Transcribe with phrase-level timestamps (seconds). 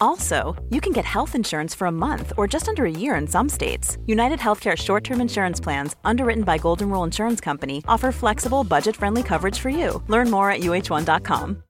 [0.00, 3.26] Also, you can get health insurance for a month or just under a year in
[3.26, 3.98] some states.
[4.06, 8.96] United Healthcare short term insurance plans, underwritten by Golden Rule Insurance Company, offer flexible, budget
[8.96, 10.02] friendly coverage for you.
[10.08, 11.65] Learn more at uh1.com.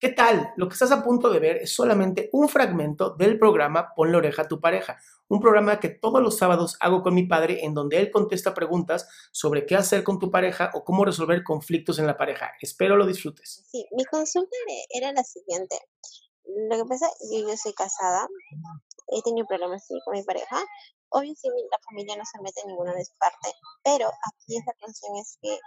[0.00, 0.52] ¿Qué tal?
[0.56, 4.18] Lo que estás a punto de ver es solamente un fragmento del programa Pon la
[4.18, 4.96] oreja a tu pareja,
[5.26, 9.08] un programa que todos los sábados hago con mi padre en donde él contesta preguntas
[9.32, 12.52] sobre qué hacer con tu pareja o cómo resolver conflictos en la pareja.
[12.60, 13.64] Espero lo disfrutes.
[13.72, 14.56] Sí, mi consulta
[14.90, 15.76] era la siguiente.
[16.44, 18.28] Lo que pasa es que yo soy casada,
[19.08, 20.62] he tenido problemas con mi pareja.
[21.08, 23.50] Obvio, sí, la familia no se mete en ninguna de su parte,
[23.82, 25.58] pero aquí esa cuestión es que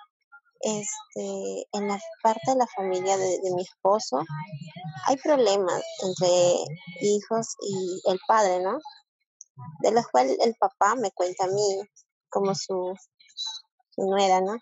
[0.64, 4.20] este, en la parte de la familia de, mi esposo
[5.08, 6.66] hay problemas entre
[7.02, 8.78] hijos y el padre, ¿no?
[9.82, 11.82] De los cuales el papá me cuenta a mí
[12.30, 12.94] como su,
[13.90, 14.58] su nuera, ¿no?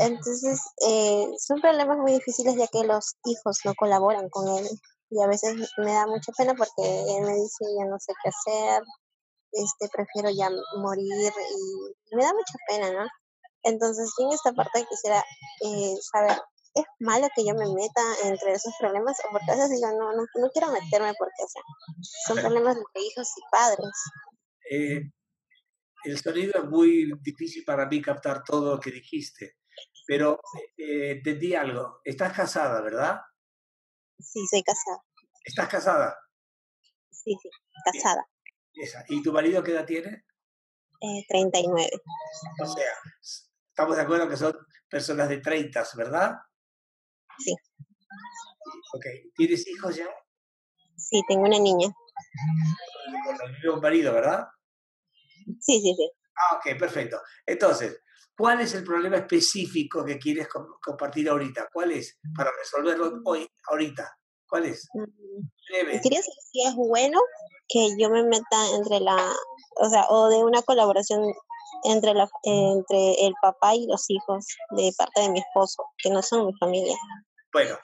[0.00, 4.68] Entonces, eh, son problemas muy difíciles ya que los hijos no colaboran con él
[5.10, 8.28] y a veces me da mucha pena porque él me dice ya no sé qué
[8.28, 8.82] hacer,
[9.52, 11.32] este prefiero ya morir
[12.10, 13.08] y me da mucha pena, ¿no?
[13.68, 15.22] Entonces, en esta parte quisiera
[15.60, 16.38] eh, saber,
[16.74, 19.18] ¿es malo que yo me meta entre esos problemas?
[19.26, 21.62] O porque a veces digo, no, no, no quiero meterme porque o sea,
[22.26, 23.92] son problemas entre hijos y padres.
[24.70, 25.02] Eh,
[26.04, 29.58] el sonido es muy difícil para mí captar todo lo que dijiste,
[30.06, 30.40] pero
[30.76, 32.00] eh, entendí algo.
[32.04, 33.20] Estás casada, ¿verdad?
[34.18, 35.04] Sí, soy casada.
[35.44, 36.18] ¿Estás casada?
[37.10, 37.50] Sí, sí,
[37.84, 38.26] casada.
[38.74, 39.04] Esa.
[39.08, 40.24] ¿Y tu marido qué edad tiene?
[41.00, 41.90] Eh, 39.
[42.60, 42.92] O sea,
[43.78, 44.58] Estamos de acuerdo que son
[44.90, 46.32] personas de 30, ¿verdad?
[47.38, 47.54] Sí.
[48.92, 49.06] Ok.
[49.36, 50.08] ¿Tienes hijos ya?
[50.96, 51.86] Sí, tengo una niña.
[53.24, 54.48] Con mismo marido, ¿verdad?
[55.60, 56.10] Sí, sí, sí.
[56.34, 57.20] Ah, ok, perfecto.
[57.46, 58.02] Entonces,
[58.36, 60.48] ¿cuál es el problema específico que quieres
[60.82, 61.68] compartir ahorita?
[61.72, 62.18] ¿Cuál es?
[62.36, 64.12] Para resolverlo hoy, ahorita.
[64.48, 64.88] ¿Cuál es?
[64.92, 67.20] Mm, quería saber si es bueno
[67.68, 69.32] que yo me meta entre la,
[69.76, 71.32] o sea, o de una colaboración
[71.84, 76.22] entre, la, entre el papá y los hijos de parte de mi esposo, que no
[76.22, 76.96] son mi familia.
[77.52, 77.76] Bueno,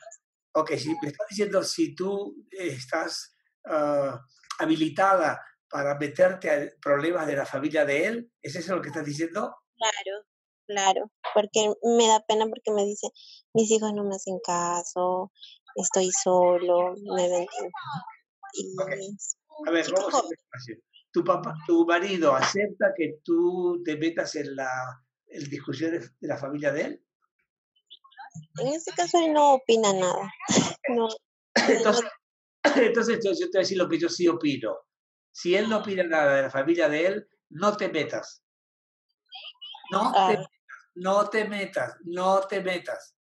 [0.55, 3.37] ok, si me estás diciendo si tú estás
[3.67, 4.21] ah,
[4.59, 9.05] habilitada para meterte a problemas de la familia de él, ¿es eso lo que estás
[9.05, 9.57] diciendo?
[9.77, 10.25] Claro,
[10.67, 13.09] claro, porque me da pena porque me dice,
[13.53, 15.33] mis hijos no me hacen caso,
[15.75, 17.47] estoy solo, me ven.
[18.53, 18.77] Y...
[19.67, 24.57] A ver, vamos a ver tu, papá, tu marido acepta que tú te metas en
[24.57, 27.05] la en discusiones de la familia de él?
[28.59, 30.33] En este caso él no opina nada.
[31.69, 32.05] Entonces,
[32.77, 34.77] entonces yo te voy a decir lo que yo sí opino.
[35.31, 38.45] Si él no opina nada de la familia de él, no te metas.
[39.93, 40.29] No te ah.
[40.29, 40.49] metas,
[40.95, 43.17] no te metas, no te metas.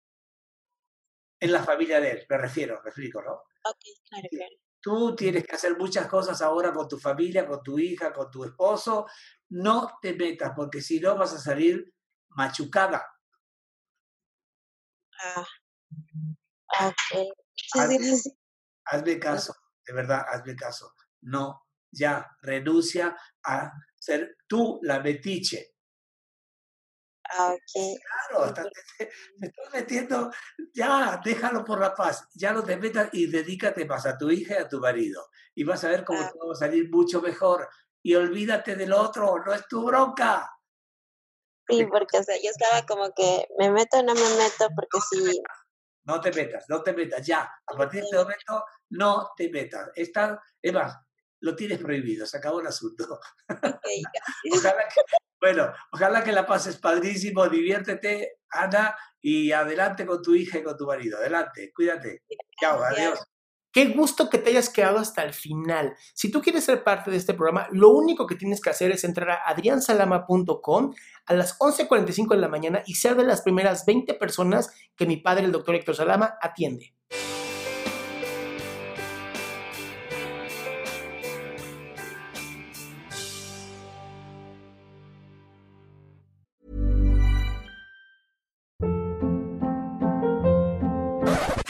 [1.40, 3.32] En la familia de él, me refiero, me explico, ¿no?
[3.32, 4.69] Ok, claro, claro.
[4.80, 8.44] Tú tienes que hacer muchas cosas ahora con tu familia, con tu hija, con tu
[8.44, 9.06] esposo.
[9.50, 11.92] No te metas, porque si no vas a salir
[12.30, 13.06] machucada.
[15.22, 15.46] Ah,
[18.86, 19.54] hazme, caso,
[19.86, 20.94] de verdad, hazme caso.
[21.22, 25.69] No, ya, renuncia a ser tú la metiche.
[27.32, 28.54] Ah, claro,
[29.38, 30.30] me estás metiendo,
[30.74, 34.54] ya, déjalo por la paz, ya no te metas y dedícate más a tu hija
[34.54, 35.28] y a tu marido.
[35.54, 37.68] Y vas a ver cómo todo va a salir mucho mejor.
[38.03, 40.50] Y olvídate del otro, no es tu bronca.
[41.68, 44.98] Sí, porque o sea, yo estaba como que me meto o no me meto, porque
[45.09, 45.41] si...
[46.04, 47.42] No te metas, no te metas, ya.
[47.42, 49.91] A partir de este momento, no te metas.
[49.94, 50.97] Esta, es más,
[51.41, 53.21] lo tienes prohibido, se acabó el asunto.
[53.48, 55.00] ojalá, que,
[55.41, 60.77] bueno, ojalá que la pases padrísimo, diviértete, Ana, y adelante con tu hija y con
[60.77, 61.19] tu marido.
[61.19, 62.22] Adelante, cuídate.
[62.60, 63.21] Chao, adiós.
[63.72, 65.95] Qué gusto que te hayas quedado hasta el final.
[66.13, 69.04] Si tú quieres ser parte de este programa, lo único que tienes que hacer es
[69.04, 70.92] entrar a adriansalama.com
[71.27, 75.19] a las 11.45 de la mañana y ser de las primeras 20 personas que mi
[75.19, 76.95] padre, el doctor Héctor Salama, atiende.